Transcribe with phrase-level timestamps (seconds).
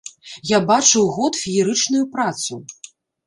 [0.51, 2.59] Я бачыў год феерычную працу.